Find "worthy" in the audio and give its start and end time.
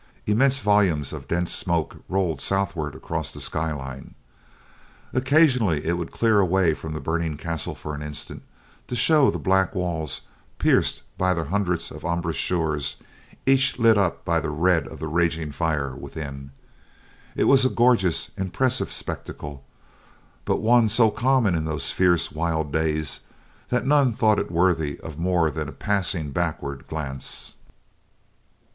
24.49-24.99